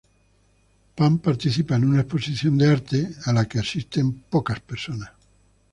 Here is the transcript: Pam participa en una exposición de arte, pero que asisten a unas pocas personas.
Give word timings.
Pam 0.95 1.19
participa 1.19 1.75
en 1.75 1.85
una 1.85 2.01
exposición 2.01 2.57
de 2.57 2.71
arte, 2.75 2.99
pero 3.25 3.47
que 3.49 3.59
asisten 3.65 4.05
a 4.05 4.09
unas 4.09 4.23
pocas 4.33 4.59
personas. 4.71 5.11